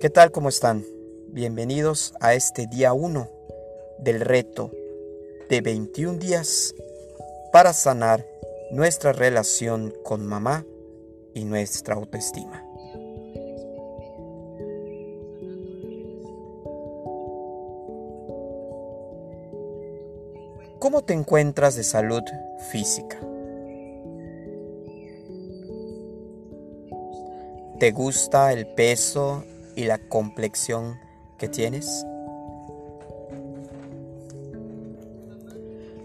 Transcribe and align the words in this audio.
¿Qué 0.00 0.10
tal? 0.10 0.30
¿Cómo 0.30 0.48
están? 0.48 0.84
Bienvenidos 1.26 2.14
a 2.20 2.34
este 2.34 2.68
día 2.68 2.92
1 2.92 3.28
del 3.98 4.20
reto 4.20 4.70
de 5.48 5.60
21 5.60 6.18
días 6.18 6.72
para 7.52 7.72
sanar 7.72 8.24
nuestra 8.70 9.12
relación 9.12 9.92
con 10.04 10.24
mamá 10.24 10.64
y 11.34 11.44
nuestra 11.44 11.96
autoestima. 11.96 12.64
¿Cómo 20.78 21.02
te 21.02 21.14
encuentras 21.14 21.74
de 21.74 21.82
salud 21.82 22.22
física? 22.70 23.18
¿Te 27.80 27.90
gusta 27.90 28.52
el 28.52 28.68
peso 28.68 29.42
y 29.78 29.84
la 29.84 29.98
complexión 29.98 30.98
que 31.38 31.46
tienes? 31.46 32.04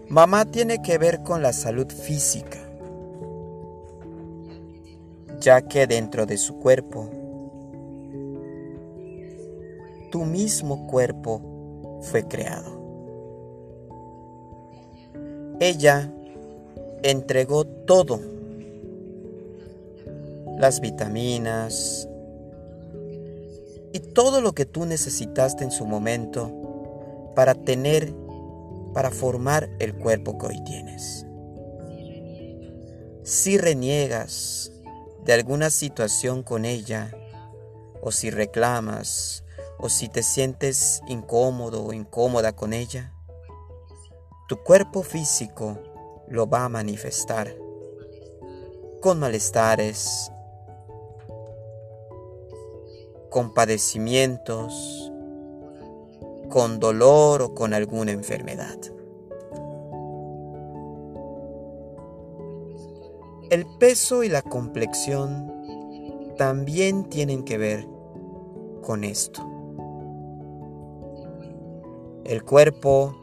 Mamá 0.08 0.44
tiene 0.44 0.80
que 0.80 0.96
ver 0.96 1.24
con 1.24 1.42
la 1.42 1.52
salud 1.52 1.88
física, 1.88 2.60
ya 5.40 5.62
que 5.62 5.88
dentro 5.88 6.24
de 6.24 6.36
su 6.36 6.60
cuerpo, 6.60 7.10
tu 10.12 10.24
mismo 10.24 10.86
cuerpo 10.86 11.98
fue 12.00 12.28
creado. 12.28 12.80
Ella 15.58 16.12
entregó 17.02 17.64
todo, 17.64 18.20
las 20.60 20.80
vitaminas 20.80 22.08
y 23.94 24.00
todo 24.00 24.40
lo 24.40 24.54
que 24.54 24.66
tú 24.66 24.86
necesitaste 24.86 25.62
en 25.62 25.70
su 25.70 25.86
momento 25.86 27.32
para 27.36 27.54
tener, 27.54 28.12
para 28.92 29.12
formar 29.12 29.70
el 29.78 29.94
cuerpo 29.94 30.36
que 30.36 30.46
hoy 30.46 30.64
tienes. 30.64 31.24
Si 33.22 33.56
reniegas 33.56 34.72
de 35.24 35.32
alguna 35.32 35.70
situación 35.70 36.42
con 36.42 36.64
ella, 36.64 37.16
o 38.02 38.10
si 38.10 38.30
reclamas, 38.30 39.44
o 39.78 39.88
si 39.88 40.08
te 40.08 40.24
sientes 40.24 41.00
incómodo 41.06 41.84
o 41.84 41.92
incómoda 41.92 42.56
con 42.56 42.72
ella, 42.72 43.14
tu 44.48 44.56
cuerpo 44.64 45.04
físico 45.04 45.78
lo 46.26 46.48
va 46.48 46.64
a 46.64 46.68
manifestar 46.68 47.56
con 49.00 49.20
malestares, 49.20 50.32
con 53.34 53.52
padecimientos, 53.52 55.12
con 56.48 56.78
dolor 56.78 57.42
o 57.42 57.52
con 57.52 57.74
alguna 57.74 58.12
enfermedad. 58.12 58.78
El 63.50 63.66
peso 63.80 64.22
y 64.22 64.28
la 64.28 64.40
complexión 64.40 65.52
también 66.38 67.08
tienen 67.10 67.42
que 67.42 67.58
ver 67.58 67.88
con 68.82 69.02
esto. 69.02 69.42
El 72.22 72.44
cuerpo 72.44 73.16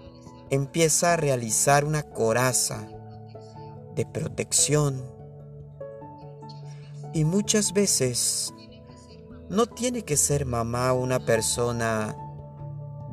empieza 0.49 1.13
a 1.13 1.15
realizar 1.15 1.85
una 1.85 2.03
coraza 2.03 2.85
de 3.95 4.05
protección 4.05 5.05
y 7.13 7.23
muchas 7.23 7.71
veces 7.71 8.53
no 9.51 9.67
tiene 9.67 10.03
que 10.03 10.17
ser 10.17 10.47
mamá 10.47 10.93
una 10.93 11.19
persona 11.19 12.15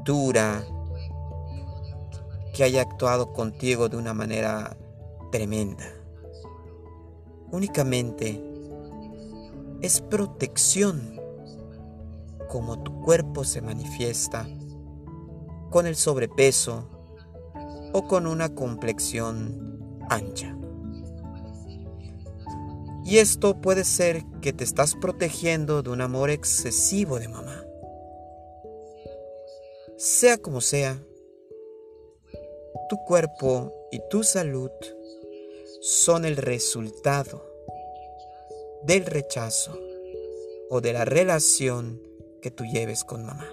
dura 0.04 0.64
que 2.54 2.64
haya 2.64 2.80
actuado 2.80 3.34
contigo 3.34 3.90
de 3.90 3.96
una 3.96 4.14
manera 4.14 4.76
tremenda. 5.30 5.84
Únicamente 7.50 8.42
es 9.82 10.00
protección 10.00 11.20
como 12.48 12.82
tu 12.82 13.02
cuerpo 13.02 13.44
se 13.44 13.60
manifiesta 13.60 14.48
con 15.70 15.86
el 15.86 15.96
sobrepeso, 15.96 16.88
o 17.92 18.06
con 18.06 18.26
una 18.26 18.54
complexión 18.54 19.96
ancha. 20.10 20.57
Y 23.08 23.20
esto 23.20 23.58
puede 23.58 23.84
ser 23.84 24.22
que 24.42 24.52
te 24.52 24.64
estás 24.64 24.94
protegiendo 24.94 25.82
de 25.82 25.88
un 25.88 26.02
amor 26.02 26.28
excesivo 26.28 27.18
de 27.18 27.26
mamá. 27.26 27.64
Sea 29.96 30.36
como 30.36 30.60
sea, 30.60 31.02
tu 32.90 32.98
cuerpo 33.06 33.72
y 33.90 34.02
tu 34.10 34.24
salud 34.24 34.70
son 35.80 36.26
el 36.26 36.36
resultado 36.36 37.42
del 38.82 39.06
rechazo 39.06 39.80
o 40.68 40.82
de 40.82 40.92
la 40.92 41.06
relación 41.06 42.02
que 42.42 42.50
tú 42.50 42.64
lleves 42.64 43.04
con 43.04 43.24
mamá. 43.24 43.50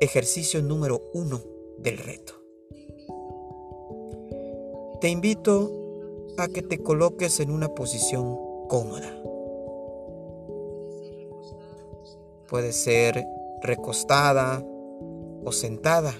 Ejercicio 0.00 0.60
número 0.60 1.08
uno 1.14 1.44
del 1.78 1.98
reto. 1.98 2.39
Te 5.00 5.08
invito 5.08 5.72
a 6.36 6.48
que 6.48 6.60
te 6.60 6.82
coloques 6.82 7.40
en 7.40 7.50
una 7.50 7.68
posición 7.68 8.36
cómoda. 8.68 9.10
Puede 12.46 12.74
ser 12.74 13.26
recostada 13.62 14.62
o 15.42 15.52
sentada, 15.52 16.12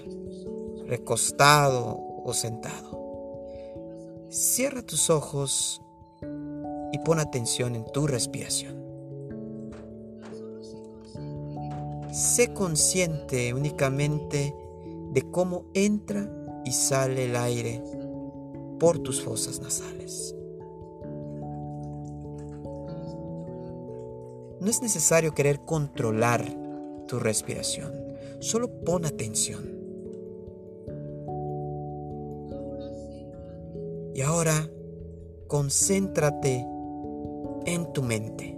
recostado 0.87 1.95
o 2.25 2.33
sentado. 2.33 3.45
Cierra 4.29 4.81
tus 4.81 5.11
ojos 5.11 5.79
y 6.91 6.97
pon 7.05 7.19
atención 7.19 7.75
en 7.75 7.85
tu 7.85 8.07
respiración. 8.07 8.81
Sé 12.11 12.51
consciente 12.51 13.53
únicamente 13.53 14.55
de 15.11 15.21
cómo 15.29 15.65
entra 15.75 16.27
y 16.65 16.71
sale 16.71 17.25
el 17.25 17.35
aire 17.35 18.00
por 18.81 18.97
tus 18.97 19.21
fosas 19.21 19.61
nasales. 19.61 20.35
No 24.59 24.67
es 24.67 24.81
necesario 24.81 25.35
querer 25.35 25.59
controlar 25.65 26.43
tu 27.07 27.19
respiración, 27.19 27.93
solo 28.39 28.83
pon 28.83 29.05
atención. 29.05 29.69
Y 34.15 34.21
ahora 34.21 34.67
concéntrate 35.47 36.65
en 37.67 37.93
tu 37.93 38.01
mente. 38.01 38.57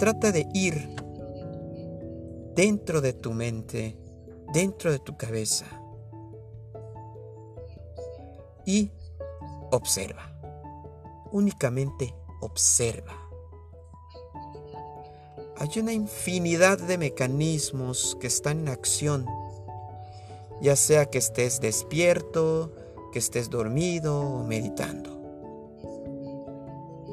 Trata 0.00 0.32
de 0.32 0.48
ir 0.52 0.96
dentro 2.56 3.00
de 3.00 3.12
tu 3.12 3.32
mente, 3.32 3.96
dentro 4.52 4.90
de 4.90 4.98
tu 4.98 5.16
cabeza 5.16 5.81
y 8.66 8.90
observa. 9.70 10.32
Únicamente 11.30 12.14
observa. 12.40 13.14
Hay 15.58 15.78
una 15.78 15.92
infinidad 15.92 16.78
de 16.78 16.98
mecanismos 16.98 18.16
que 18.20 18.26
están 18.26 18.60
en 18.60 18.68
acción, 18.68 19.26
ya 20.60 20.76
sea 20.76 21.06
que 21.06 21.18
estés 21.18 21.60
despierto, 21.60 22.72
que 23.12 23.18
estés 23.18 23.48
dormido 23.48 24.20
o 24.20 24.44
meditando. 24.44 25.20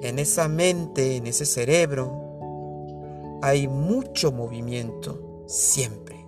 En 0.02 0.18
esa 0.18 0.48
mente, 0.48 1.18
en 1.18 1.28
ese 1.28 1.46
cerebro, 1.46 3.40
hay 3.42 3.68
mucho 3.68 4.32
movimiento 4.32 5.44
siempre. 5.46 6.26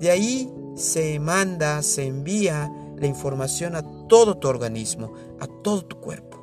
De 0.00 0.10
ahí 0.10 0.52
se 0.74 1.18
manda, 1.20 1.82
se 1.82 2.06
envía 2.06 2.72
la 2.96 3.06
información 3.06 3.76
a 3.76 3.82
todo 4.08 4.38
tu 4.38 4.48
organismo, 4.48 5.12
a 5.40 5.46
todo 5.46 5.84
tu 5.84 6.00
cuerpo. 6.00 6.38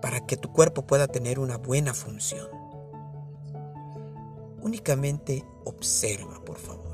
Para 0.00 0.24
que 0.26 0.36
tu 0.36 0.52
cuerpo 0.52 0.86
pueda 0.86 1.08
tener 1.08 1.38
una 1.38 1.58
buena 1.58 1.94
función. 1.94 2.46
Únicamente 4.62 5.44
observa, 5.64 6.42
por 6.44 6.58
favor. 6.58 6.88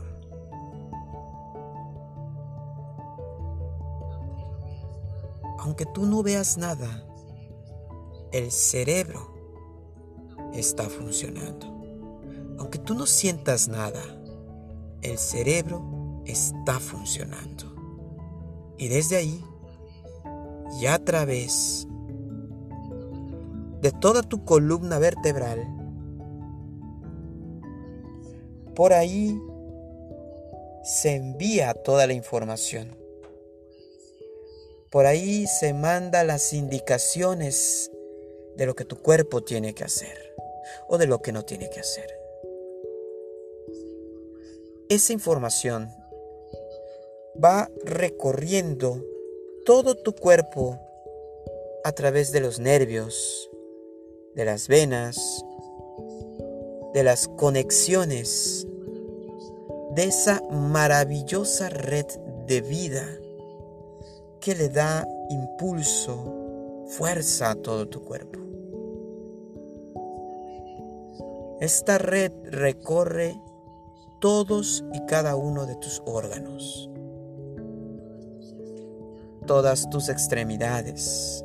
Aunque 5.58 5.86
tú 5.86 6.04
no 6.04 6.22
veas 6.22 6.58
nada, 6.58 7.06
el 8.32 8.50
cerebro 8.50 9.32
está 10.52 10.84
funcionando. 10.84 11.73
Aunque 12.58 12.78
tú 12.78 12.94
no 12.94 13.06
sientas 13.06 13.68
nada, 13.68 14.02
el 15.02 15.18
cerebro 15.18 16.22
está 16.26 16.80
funcionando. 16.80 17.74
Y 18.78 18.88
desde 18.88 19.16
ahí, 19.16 19.44
y 20.80 20.86
a 20.86 20.98
través 21.04 21.86
de 23.80 23.92
toda 23.92 24.22
tu 24.22 24.44
columna 24.44 24.98
vertebral, 24.98 25.66
por 28.74 28.92
ahí 28.92 29.40
se 30.82 31.14
envía 31.14 31.74
toda 31.74 32.06
la 32.06 32.12
información. 32.12 32.96
Por 34.90 35.06
ahí 35.06 35.46
se 35.46 35.74
manda 35.74 36.24
las 36.24 36.52
indicaciones 36.52 37.90
de 38.56 38.66
lo 38.66 38.74
que 38.74 38.84
tu 38.84 38.96
cuerpo 38.96 39.42
tiene 39.42 39.74
que 39.74 39.84
hacer 39.84 40.16
o 40.88 40.98
de 40.98 41.06
lo 41.06 41.20
que 41.20 41.32
no 41.32 41.44
tiene 41.44 41.68
que 41.68 41.80
hacer. 41.80 42.23
Esa 44.94 45.12
información 45.12 45.90
va 47.44 47.68
recorriendo 47.82 49.04
todo 49.66 49.96
tu 49.96 50.14
cuerpo 50.14 50.78
a 51.82 51.90
través 51.90 52.30
de 52.30 52.38
los 52.38 52.60
nervios, 52.60 53.50
de 54.36 54.44
las 54.44 54.68
venas, 54.68 55.44
de 56.92 57.02
las 57.02 57.26
conexiones, 57.26 58.68
de 59.96 60.04
esa 60.04 60.40
maravillosa 60.52 61.70
red 61.70 62.06
de 62.46 62.60
vida 62.60 63.04
que 64.38 64.54
le 64.54 64.68
da 64.68 65.08
impulso, 65.28 66.84
fuerza 66.86 67.50
a 67.50 67.54
todo 67.56 67.88
tu 67.88 68.04
cuerpo. 68.04 68.38
Esta 71.60 71.98
red 71.98 72.30
recorre 72.44 73.34
todos 74.24 74.82
y 74.94 75.04
cada 75.04 75.36
uno 75.36 75.66
de 75.66 75.76
tus 75.76 76.00
órganos, 76.06 76.88
todas 79.46 79.90
tus 79.90 80.08
extremidades. 80.08 81.44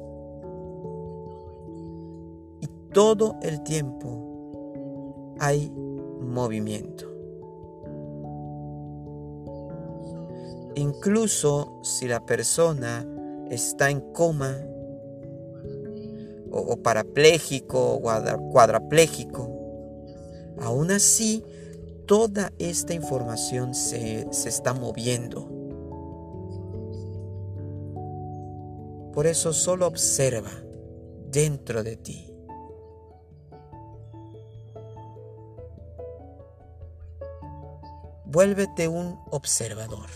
Y 2.61 2.67
todo 2.93 3.35
el 3.41 3.63
tiempo 3.63 5.33
hay 5.39 5.69
movimiento. 6.21 7.03
Incluso 10.75 11.81
si 11.83 12.07
la 12.07 12.25
persona 12.25 13.05
está 13.49 13.89
en 13.89 13.99
coma 14.13 14.55
o, 16.49 16.77
parapléjico 16.77 17.95
o 17.95 18.01
cuadrapléjico, 18.53 19.59
Aún 20.61 20.91
así, 20.91 21.43
toda 22.09 22.51
esta 22.57 22.95
información 22.95 23.75
se, 23.75 24.27
está 24.31 24.73
moviendo. 24.73 25.47
Por 29.13 29.27
eso 29.27 29.53
solo 29.53 29.85
observa 29.85 30.49
dentro 31.27 31.83
de 31.83 31.97
ti. 31.97 32.33
Vuélvete 38.25 38.87
un 38.87 39.19
observador. 39.29 40.09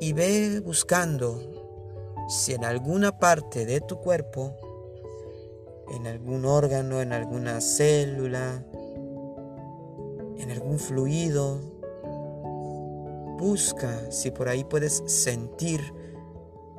Y 0.00 0.14
ve 0.14 0.60
buscando 0.64 1.40
si 2.28 2.54
en 2.54 2.64
alguna 2.64 3.20
parte 3.20 3.66
de 3.66 3.80
tu 3.80 4.00
cuerpo 4.00 4.56
en 5.90 6.06
algún 6.06 6.44
órgano, 6.44 7.00
en 7.00 7.12
alguna 7.12 7.60
célula, 7.60 8.64
en 10.36 10.50
algún 10.50 10.78
fluido. 10.78 11.60
Busca 13.38 14.10
si 14.10 14.30
por 14.30 14.48
ahí 14.48 14.64
puedes 14.64 15.02
sentir 15.06 15.80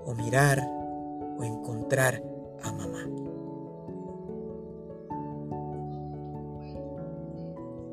o 0.06 0.13
mirar 0.13 0.59
o 1.38 1.44
encontrar 1.44 2.23
a 2.63 2.71
mamá. 2.71 3.07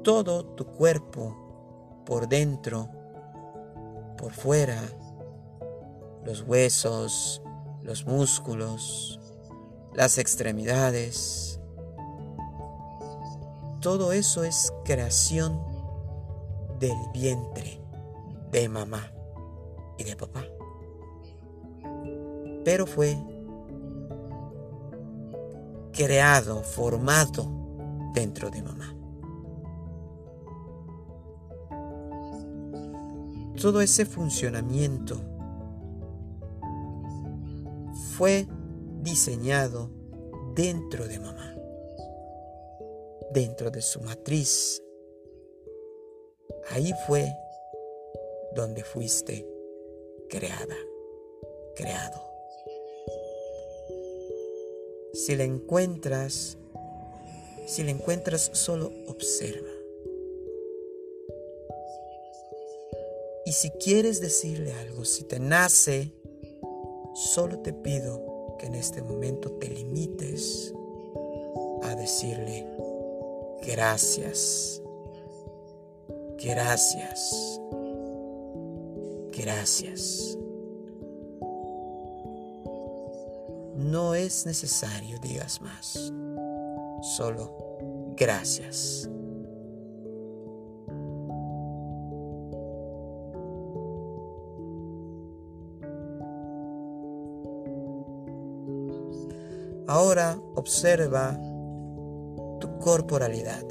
Todo 0.03 0.45
tu 0.45 0.67
cuerpo, 0.67 2.03
por 2.05 2.29
dentro, 2.29 2.89
por 4.17 4.33
fuera, 4.33 4.81
los 6.25 6.43
huesos, 6.43 7.43
los 7.83 8.07
músculos, 8.07 9.21
las 9.97 10.19
extremidades. 10.19 11.59
Todo 13.81 14.13
eso 14.13 14.45
es 14.45 14.73
creación 14.85 15.59
del 16.79 16.97
vientre 17.15 17.81
de 18.53 18.69
mamá 18.69 19.11
y 19.99 20.05
de 20.05 20.15
papá. 20.15 20.45
Pero 22.65 22.87
fue 22.87 23.17
creado, 25.93 26.63
formado 26.63 27.49
dentro 28.13 28.51
de 28.51 28.63
mamá. 28.63 28.93
Todo 33.59 33.81
ese 33.81 34.05
funcionamiento 34.05 35.19
fue 38.17 38.47
diseñado 39.07 39.89
dentro 40.55 41.07
de 41.07 41.21
mamá, 41.21 41.57
dentro 43.31 43.71
de 43.71 43.81
su 43.81 44.01
matriz. 44.01 44.83
Ahí 46.71 46.93
fue 47.07 47.33
donde 48.57 48.83
fuiste 48.83 49.49
creada, 50.29 50.77
creado. 51.77 52.21
Si 55.13 55.37
la 55.37 55.45
encuentras, 55.45 56.59
si 57.67 57.85
la 57.85 57.93
encuentras, 57.93 58.51
solo 58.55 58.93
observa. 59.07 59.71
Y 63.45 63.53
si 63.53 63.71
quieres 63.71 64.21
decirle 64.21 64.73
algo, 64.73 65.05
si 65.05 65.23
te 65.23 65.39
nace, 65.39 66.13
solo 67.15 67.61
te 67.61 67.73
pido 67.73 68.26
que 68.59 68.67
en 68.67 68.75
este 68.75 69.03
momento 69.03 69.51
te 69.53 69.69
limites 69.69 70.75
a 71.83 71.95
decirle 71.95 72.67
gracias, 73.67 74.83
gracias, 76.43 77.61
gracias. 79.33 80.39
No 83.77 84.15
es 84.15 84.47
necesario 84.47 85.19
digas 85.21 85.61
más, 85.61 86.13
solo 87.17 87.51
gracias. 88.17 89.09
Ahora 99.89 100.37
observa 100.57 101.39
tu 102.61 102.79
corporalidad, 102.81 103.65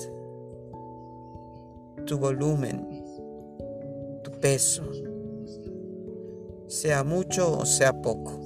tu 2.05 2.17
volumen, 2.17 3.03
tu 4.23 4.31
peso, 4.39 4.83
sea 6.67 7.03
mucho 7.03 7.59
o 7.59 7.65
sea 7.65 8.01
poco. 8.01 8.39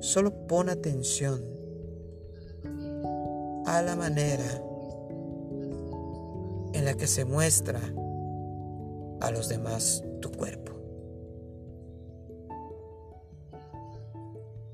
Solo 0.00 0.46
pon 0.46 0.70
atención 0.70 1.42
a 3.66 3.82
la 3.82 3.94
manera 3.94 4.62
en 6.72 6.84
la 6.84 6.94
que 6.94 7.06
se 7.06 7.26
muestra 7.26 7.80
a 9.20 9.30
los 9.30 9.48
demás 9.50 10.02
tu 10.20 10.30
cuerpo. 10.30 10.72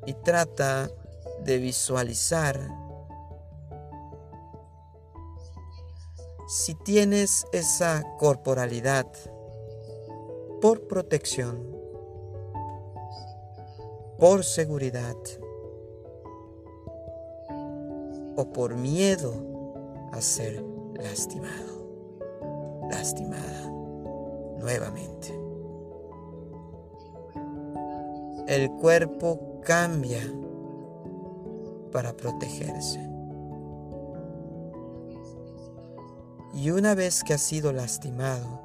Y 0.07 0.15
trata 0.15 0.89
de 1.45 1.59
visualizar 1.59 2.59
si 6.49 6.75
tienes 6.75 7.47
esa 7.53 8.03
corporalidad 8.19 9.07
por 10.61 10.87
protección, 10.87 11.67
por 14.19 14.45
seguridad 14.45 15.17
o 18.37 18.53
por 18.53 18.75
miedo 18.77 19.33
a 20.13 20.21
ser 20.21 20.63
lastimado, 20.95 22.89
lastimada 22.91 23.71
nuevamente. 24.59 25.35
El 28.47 28.71
cuerpo 28.73 29.61
cambia 29.65 30.21
para 31.93 32.17
protegerse. 32.17 33.01
Y 36.55 36.71
una 36.71 36.95
vez 36.95 37.23
que 37.23 37.35
has 37.35 37.43
sido 37.43 37.73
lastimado, 37.73 38.61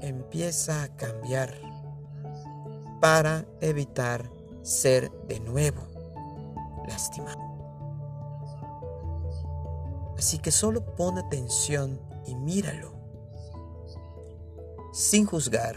empieza 0.00 0.82
a 0.82 0.88
cambiar 0.96 1.54
para 3.00 3.44
evitar 3.60 4.30
ser 4.62 5.10
de 5.26 5.40
nuevo 5.40 5.82
lastimado. 6.86 7.40
Así 10.16 10.38
que 10.38 10.50
solo 10.50 10.84
pon 10.96 11.18
atención 11.18 11.98
y 12.26 12.34
míralo, 12.34 12.92
sin 14.92 15.24
juzgar, 15.24 15.76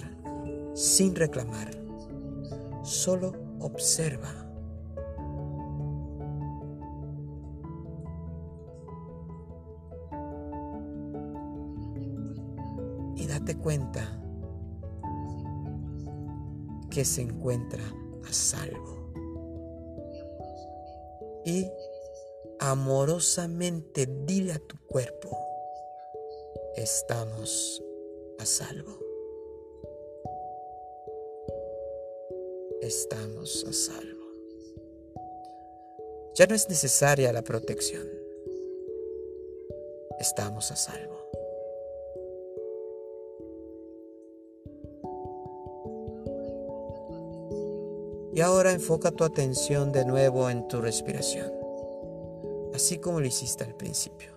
sin 0.73 1.15
reclamar, 1.15 1.71
solo 2.83 3.33
observa. 3.59 4.42
Y 13.23 13.27
date 13.27 13.57
cuenta 13.57 14.21
que 16.91 17.05
se 17.05 17.21
encuentra 17.21 17.81
a 18.27 18.33
salvo. 18.33 19.13
Y 21.45 21.71
amorosamente 22.59 24.07
dile 24.25 24.51
a 24.51 24.59
tu 24.59 24.77
cuerpo, 24.87 25.37
estamos 26.75 27.81
a 28.39 28.45
salvo. 28.45 28.99
Estamos 32.81 33.63
a 33.69 33.71
salvo. 33.71 34.25
Ya 36.35 36.45
no 36.45 36.55
es 36.55 36.67
necesaria 36.67 37.31
la 37.31 37.41
protección. 37.41 38.05
Estamos 40.19 40.71
a 40.71 40.75
salvo. 40.75 41.22
Y 48.35 48.41
ahora 48.41 48.71
enfoca 48.71 49.11
tu 49.11 49.23
atención 49.23 49.91
de 49.91 50.05
nuevo 50.05 50.49
en 50.49 50.67
tu 50.67 50.81
respiración, 50.81 51.51
así 52.73 52.97
como 52.97 53.19
lo 53.19 53.27
hiciste 53.27 53.63
al 53.63 53.75
principio. 53.75 54.31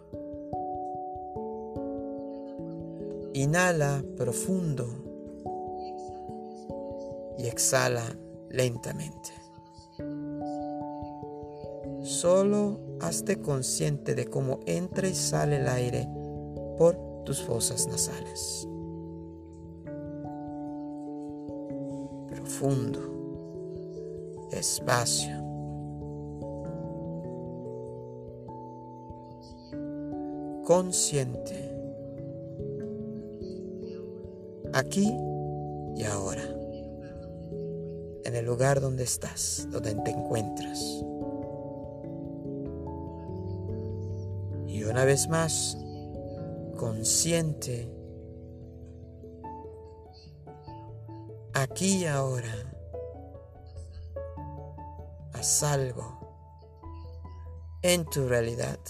Inhala 3.33 4.05
profundo 4.19 4.87
y 7.39 7.47
exhala 7.47 8.05
lentamente. 8.51 9.31
Solo 12.03 12.81
hazte 13.01 13.41
consciente 13.41 14.15
de 14.15 14.27
cómo 14.27 14.61
entra 14.67 15.09
y 15.09 15.15
sale 15.15 15.57
el 15.57 15.69
aire 15.69 16.07
por 16.77 16.99
tus 17.25 17.43
fosas 17.43 17.87
nasales. 17.87 18.69
Profundo 22.29 23.16
espacio. 24.51 25.43
Consciente. 30.65 31.73
Aquí 34.73 35.13
y 35.97 36.05
ahora. 36.05 36.43
En 38.25 38.35
el 38.35 38.45
lugar 38.45 38.81
donde 38.81 39.05
estás, 39.05 39.69
donde 39.71 39.95
te 39.95 40.11
encuentras. 40.11 40.81
Y 44.67 44.83
una 44.85 45.05
vez 45.05 45.29
más, 45.29 45.79
consciente. 46.77 47.89
Aquí 51.55 52.03
y 52.03 52.07
ahora 52.07 52.76
salvo 55.47 56.19
en 57.83 58.05
tu 58.05 58.27
realidad. 58.27 58.81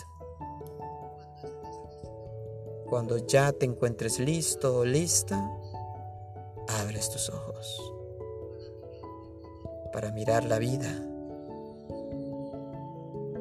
Cuando 2.89 3.19
ya 3.19 3.53
te 3.53 3.67
encuentres 3.67 4.19
listo 4.19 4.79
o 4.79 4.85
lista, 4.85 5.51
abres 6.81 7.11
tus 7.11 7.29
ojos 7.29 7.93
para 9.93 10.13
mirar 10.13 10.45
la 10.45 10.59
vida 10.59 10.89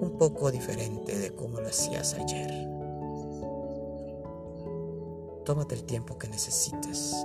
un 0.02 0.16
poco 0.18 0.52
diferente 0.52 1.18
de 1.18 1.34
como 1.34 1.62
lo 1.62 1.68
hacías 1.68 2.16
ayer. 2.16 2.52
Tómate 5.46 5.76
el 5.76 5.86
tiempo 5.86 6.18
que 6.18 6.28
necesites 6.28 7.16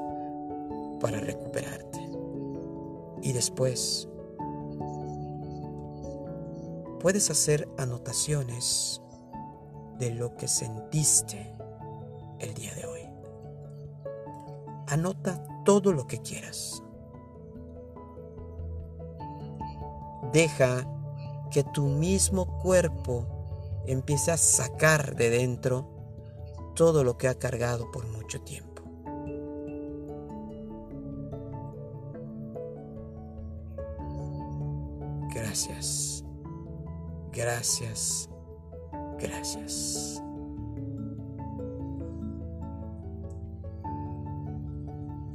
para 1.01 1.19
recuperarte 1.19 1.99
y 3.23 3.33
después 3.33 4.09
puedes 7.01 7.31
hacer 7.31 7.69
anotaciones 7.79 9.01
de 9.99 10.11
lo 10.15 10.37
que 10.37 10.47
sentiste 10.47 11.53
el 12.39 12.55
día 12.55 12.75
de 12.75 12.87
hoy. 12.87 13.01
Anota 14.89 15.43
todo 15.65 15.93
lo 15.93 16.07
que 16.07 16.19
quieras. 16.19 16.83
Deja 20.33 20.87
que 21.51 21.65
tu 21.65 21.87
mismo 21.87 22.59
cuerpo 22.59 23.27
empiece 23.87 24.31
a 24.31 24.37
sacar 24.37 25.17
de 25.17 25.31
dentro 25.31 25.89
todo 26.77 27.03
lo 27.03 27.19
que 27.19 27.29
ha 27.29 27.35
cargado 27.35 27.91
por 27.91 28.07
mucho 28.07 28.41
tiempo. 28.43 28.83
Gracias. 35.35 36.25
Gracias, 37.33 38.29
gracias. 39.19 40.21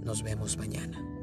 Nos 0.03 0.21
vemos 0.21 0.57
mañana. 0.57 1.14